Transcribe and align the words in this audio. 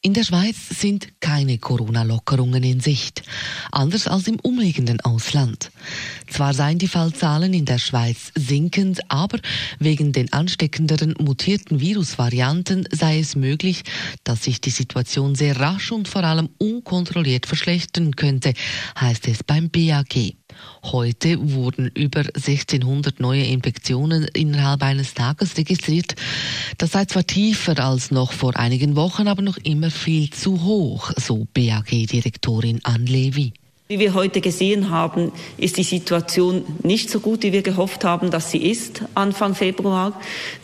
In 0.00 0.14
der 0.14 0.22
Schweiz 0.22 0.68
sind 0.68 1.08
keine 1.18 1.58
Corona-Lockerungen 1.58 2.62
in 2.62 2.78
Sicht, 2.78 3.24
anders 3.72 4.06
als 4.06 4.28
im 4.28 4.38
umliegenden 4.38 5.00
Ausland. 5.00 5.72
Zwar 6.28 6.54
seien 6.54 6.78
die 6.78 6.86
Fallzahlen 6.86 7.52
in 7.52 7.64
der 7.64 7.78
Schweiz 7.78 8.30
sinkend, 8.36 9.00
aber 9.10 9.40
wegen 9.80 10.12
den 10.12 10.32
ansteckenderen 10.32 11.16
mutierten 11.18 11.80
Virusvarianten 11.80 12.86
sei 12.92 13.18
es 13.18 13.34
möglich, 13.34 13.82
dass 14.22 14.44
sich 14.44 14.60
die 14.60 14.70
Situation 14.70 15.34
sehr 15.34 15.58
rasch 15.58 15.90
und 15.90 16.06
vor 16.06 16.22
allem 16.22 16.48
unkontrolliert 16.58 17.46
verschlechtern 17.46 18.14
könnte, 18.14 18.52
heißt 19.00 19.26
es 19.26 19.42
beim 19.42 19.68
BAG. 19.68 20.36
Heute 20.84 21.52
wurden 21.52 21.88
über 21.94 22.20
1600 22.20 23.20
neue 23.20 23.44
Infektionen 23.44 24.24
innerhalb 24.32 24.82
eines 24.82 25.14
Tages 25.14 25.56
registriert. 25.56 26.14
Das 26.78 26.92
sei 26.92 27.04
zwar 27.04 27.26
tiefer 27.26 27.78
als 27.84 28.10
noch 28.10 28.32
vor 28.32 28.56
einigen 28.56 28.96
Wochen, 28.96 29.28
aber 29.28 29.42
noch 29.42 29.58
immer 29.58 29.87
viel 29.90 30.30
zu 30.30 30.64
hoch, 30.64 31.12
so 31.16 31.46
BAG-Direktorin 31.52 32.80
Ann 32.84 33.06
Levy. 33.06 33.52
Wie 33.90 34.00
wir 34.00 34.12
heute 34.12 34.42
gesehen 34.42 34.90
haben, 34.90 35.32
ist 35.56 35.78
die 35.78 35.82
Situation 35.82 36.62
nicht 36.82 37.08
so 37.08 37.20
gut, 37.20 37.42
wie 37.42 37.54
wir 37.54 37.62
gehofft 37.62 38.04
haben, 38.04 38.30
dass 38.30 38.50
sie 38.50 38.58
ist 38.58 39.00
Anfang 39.14 39.54
Februar. 39.54 40.12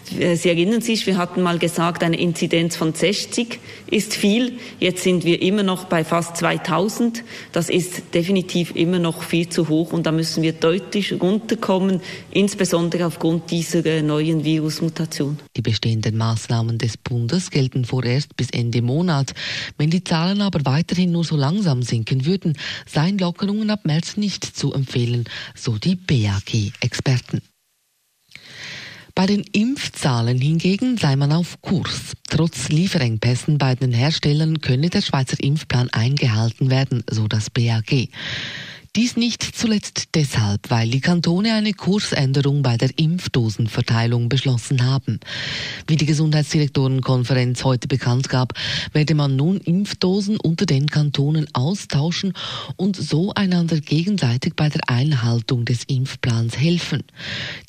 Sie 0.04 0.50
erinnern 0.50 0.82
sich, 0.82 1.06
wir 1.06 1.16
hatten 1.16 1.40
mal 1.40 1.58
gesagt, 1.58 2.02
eine 2.02 2.18
Inzidenz 2.18 2.76
von 2.76 2.92
60 2.92 3.58
ist 3.90 4.12
viel. 4.12 4.58
Jetzt 4.78 5.02
sind 5.02 5.24
wir 5.24 5.40
immer 5.40 5.62
noch 5.62 5.86
bei 5.86 6.04
fast 6.04 6.36
2000. 6.36 7.24
Das 7.52 7.70
ist 7.70 8.02
definitiv 8.12 8.76
immer 8.76 8.98
noch 8.98 9.22
viel 9.22 9.48
zu 9.48 9.70
hoch 9.70 9.94
und 9.94 10.04
da 10.04 10.12
müssen 10.12 10.42
wir 10.42 10.52
deutlich 10.52 11.18
runterkommen, 11.18 12.02
insbesondere 12.30 13.06
aufgrund 13.06 13.50
dieser 13.50 14.02
neuen 14.02 14.44
Virusmutation. 14.44 15.38
Die 15.56 15.62
bestehenden 15.62 16.18
Maßnahmen 16.18 16.76
des 16.76 16.98
Bundes 16.98 17.50
gelten 17.50 17.86
vorerst 17.86 18.36
bis 18.36 18.50
Ende 18.50 18.82
Monat. 18.82 19.32
Wenn 19.78 19.88
die 19.88 20.04
Zahlen 20.04 20.42
aber 20.42 20.60
weiterhin 20.66 21.12
nur 21.12 21.24
so 21.24 21.36
langsam 21.36 21.82
sinken 21.82 22.26
würden, 22.26 22.58
seien 22.84 23.13
Lockerungen 23.18 23.70
ab 23.70 23.84
März 23.84 24.16
nicht 24.16 24.44
zu 24.44 24.72
empfehlen, 24.72 25.24
so 25.54 25.78
die 25.78 25.96
BAG-Experten. 25.96 27.42
Bei 29.14 29.26
den 29.26 29.44
Impfzahlen 29.52 30.38
hingegen 30.40 30.96
sei 30.96 31.14
man 31.14 31.32
auf 31.32 31.62
Kurs. 31.62 32.14
Trotz 32.28 32.68
Lieferengpässen 32.68 33.58
bei 33.58 33.76
den 33.76 33.92
Herstellern 33.92 34.60
könne 34.60 34.90
der 34.90 35.02
Schweizer 35.02 35.36
Impfplan 35.38 35.88
eingehalten 35.90 36.68
werden, 36.68 37.04
so 37.08 37.28
das 37.28 37.48
BAG. 37.48 38.08
Dies 38.96 39.16
nicht 39.16 39.42
zuletzt 39.42 40.10
deshalb, 40.14 40.70
weil 40.70 40.88
die 40.88 41.00
Kantone 41.00 41.54
eine 41.54 41.72
Kursänderung 41.72 42.62
bei 42.62 42.76
der 42.76 42.96
Impfdosenverteilung 42.96 44.28
beschlossen 44.28 44.84
haben. 44.84 45.18
Wie 45.88 45.96
die 45.96 46.06
Gesundheitsdirektorenkonferenz 46.06 47.64
heute 47.64 47.88
bekannt 47.88 48.28
gab, 48.28 48.52
werde 48.92 49.16
man 49.16 49.34
nun 49.34 49.56
Impfdosen 49.56 50.38
unter 50.38 50.64
den 50.64 50.86
Kantonen 50.86 51.48
austauschen 51.54 52.34
und 52.76 52.94
so 52.94 53.34
einander 53.34 53.80
gegenseitig 53.80 54.54
bei 54.54 54.68
der 54.68 54.88
Einhaltung 54.88 55.64
des 55.64 55.82
Impfplans 55.88 56.56
helfen. 56.56 57.02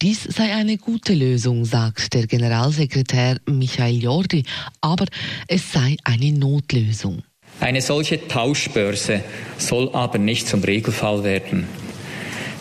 Dies 0.04 0.22
sei 0.26 0.54
eine 0.54 0.78
gute 0.78 1.16
Lösung, 1.16 1.66
sagt 1.66 2.14
der 2.14 2.28
Generalsekretär 2.28 3.40
Michael 3.48 4.04
Jordi, 4.04 4.44
aber 4.80 5.08
es 5.48 5.72
sei 5.72 5.98
eine 6.04 6.32
Notlösung. 6.34 7.24
Eine 7.60 7.82
solche 7.82 8.28
Tauschbörse 8.28 9.24
soll 9.58 9.90
aber 9.94 10.18
nicht 10.18 10.48
zum 10.48 10.64
Regelfall 10.64 11.24
werden. 11.24 11.68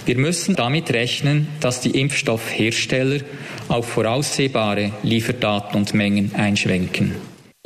Wir 0.07 0.19
müssen 0.19 0.55
damit 0.55 0.91
rechnen, 0.91 1.49
dass 1.61 1.81
die 1.81 1.99
Impfstoffhersteller 1.99 3.21
auf 3.69 3.89
voraussehbare 3.89 4.93
Lieferdaten 5.03 5.77
und 5.77 5.95
Mengen 5.95 6.35
einschwenken. 6.35 7.15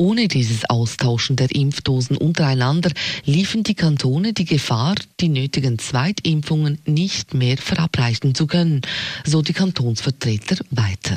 Ohne 0.00 0.28
dieses 0.28 0.70
Austauschen 0.70 1.34
der 1.34 1.50
Impfdosen 1.52 2.16
untereinander 2.16 2.92
liefen 3.24 3.64
die 3.64 3.74
Kantone 3.74 4.32
die 4.32 4.44
Gefahr, 4.44 4.94
die 5.18 5.28
nötigen 5.28 5.80
Zweitimpfungen 5.80 6.78
nicht 6.86 7.34
mehr 7.34 7.56
verabreichen 7.56 8.36
zu 8.36 8.46
können, 8.46 8.82
so 9.24 9.42
die 9.42 9.52
Kantonsvertreter 9.52 10.58
weiter. 10.70 11.16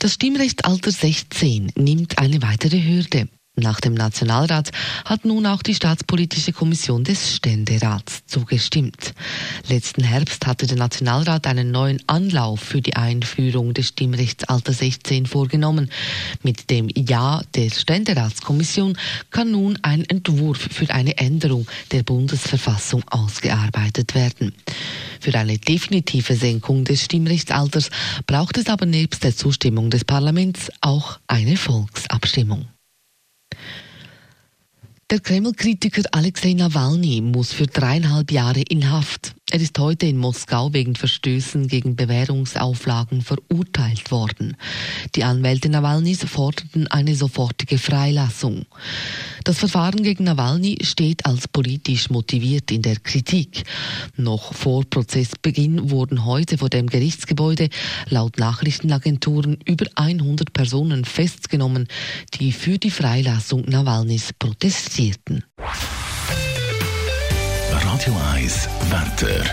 Das 0.00 0.14
Stimmrechtsalter 0.14 0.90
16 0.90 1.72
nimmt 1.76 2.18
eine 2.18 2.42
weitere 2.42 2.82
Hürde. 2.82 3.28
Nach 3.60 3.80
dem 3.80 3.92
Nationalrat 3.92 4.70
hat 5.04 5.26
nun 5.26 5.46
auch 5.46 5.62
die 5.62 5.74
Staatspolitische 5.74 6.52
Kommission 6.52 7.04
des 7.04 7.36
Ständerats 7.36 8.24
zugestimmt. 8.26 9.12
Letzten 9.68 10.02
Herbst 10.02 10.46
hatte 10.46 10.66
der 10.66 10.78
Nationalrat 10.78 11.46
einen 11.46 11.70
neuen 11.70 12.02
Anlauf 12.06 12.60
für 12.60 12.80
die 12.80 12.96
Einführung 12.96 13.74
des 13.74 13.88
Stimmrechtsalter 13.88 14.72
16 14.72 15.26
vorgenommen. 15.26 15.90
Mit 16.42 16.70
dem 16.70 16.88
Ja 16.96 17.42
der 17.54 17.68
Ständeratskommission 17.68 18.96
kann 19.30 19.50
nun 19.50 19.78
ein 19.82 20.04
Entwurf 20.04 20.58
für 20.58 20.88
eine 20.88 21.18
Änderung 21.18 21.66
der 21.92 22.02
Bundesverfassung 22.02 23.04
ausgearbeitet 23.10 24.14
werden. 24.14 24.54
Für 25.20 25.38
eine 25.38 25.58
definitive 25.58 26.34
Senkung 26.34 26.84
des 26.84 27.04
Stimmrechtsalters 27.04 27.90
braucht 28.26 28.56
es 28.56 28.68
aber 28.68 28.86
nebst 28.86 29.22
der 29.22 29.36
Zustimmung 29.36 29.90
des 29.90 30.06
Parlaments 30.06 30.70
auch 30.80 31.18
eine 31.26 31.58
Volksabstimmung. 31.58 32.66
Der 35.10 35.18
Kreml-Kritiker 35.18 36.02
Alexei 36.12 36.52
Nawalny 36.52 37.20
muss 37.20 37.52
für 37.52 37.66
dreieinhalb 37.66 38.30
Jahre 38.30 38.60
in 38.60 38.92
Haft. 38.92 39.34
Er 39.52 39.60
ist 39.60 39.76
heute 39.80 40.06
in 40.06 40.16
Moskau 40.16 40.72
wegen 40.72 40.94
Verstößen 40.94 41.66
gegen 41.66 41.96
Bewährungsauflagen 41.96 43.20
verurteilt 43.20 44.12
worden. 44.12 44.56
Die 45.16 45.24
Anwälte 45.24 45.68
Nawalnys 45.68 46.22
forderten 46.22 46.86
eine 46.86 47.16
sofortige 47.16 47.78
Freilassung. 47.78 48.66
Das 49.42 49.58
Verfahren 49.58 50.04
gegen 50.04 50.22
Nawalny 50.22 50.78
steht 50.82 51.26
als 51.26 51.48
politisch 51.48 52.10
motiviert 52.10 52.70
in 52.70 52.82
der 52.82 53.00
Kritik. 53.00 53.64
Noch 54.16 54.54
vor 54.54 54.84
Prozessbeginn 54.88 55.90
wurden 55.90 56.24
heute 56.24 56.56
vor 56.56 56.68
dem 56.68 56.86
Gerichtsgebäude 56.86 57.70
laut 58.08 58.38
Nachrichtenagenturen 58.38 59.58
über 59.64 59.86
100 59.96 60.52
Personen 60.52 61.04
festgenommen, 61.04 61.88
die 62.34 62.52
für 62.52 62.78
die 62.78 62.92
Freilassung 62.92 63.62
Nawalnys 63.62 64.32
protestierten. 64.38 65.42
Radio 68.00 68.18
1 68.32 68.68
Wetter. 68.88 69.44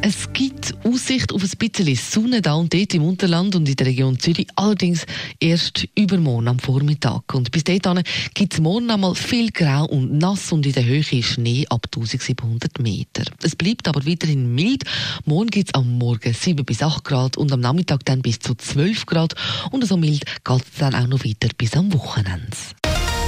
Es 0.00 0.32
gibt 0.32 0.74
Aussicht 0.82 1.30
auf 1.30 1.42
ein 1.42 1.50
bisschen 1.58 1.94
Sonne 1.94 2.40
da 2.40 2.54
und 2.54 2.72
dort 2.72 2.94
im 2.94 3.02
Unterland 3.02 3.54
und 3.54 3.68
in 3.68 3.76
der 3.76 3.88
Region 3.88 4.18
Zürich, 4.18 4.46
allerdings 4.56 5.04
erst 5.40 5.86
übermorgen 5.94 6.48
am 6.48 6.58
Vormittag. 6.58 7.34
Und 7.34 7.50
bis 7.50 7.64
dahin 7.64 8.02
gibt 8.32 8.54
es 8.54 8.60
morgen 8.60 8.90
einmal 8.90 9.14
viel 9.14 9.50
Grau 9.50 9.84
und 9.84 10.16
nass 10.16 10.50
und 10.50 10.64
in 10.64 10.72
der 10.72 10.86
Höhe 10.86 11.02
Schnee 11.02 11.66
ab 11.68 11.86
1700 11.94 12.78
Meter. 12.78 13.24
Es 13.42 13.54
bleibt 13.54 13.86
aber 13.86 14.06
weiterhin 14.06 14.54
mild. 14.54 14.84
Morgen 15.26 15.50
gibt 15.50 15.68
es 15.68 15.74
am 15.74 15.98
Morgen 15.98 16.32
7 16.32 16.64
bis 16.64 16.82
8 16.82 17.04
Grad 17.04 17.36
und 17.36 17.52
am 17.52 17.60
Nachmittag 17.60 18.06
dann 18.06 18.22
bis 18.22 18.38
zu 18.38 18.54
12 18.54 19.04
Grad 19.04 19.34
und 19.70 19.86
so 19.86 19.98
mild 19.98 20.24
geht 20.44 20.62
es 20.62 20.78
dann 20.78 20.94
auch 20.94 21.08
noch 21.08 21.26
weiter 21.26 21.50
bis 21.58 21.74
am 21.74 21.92
Wochenende. 21.92 22.56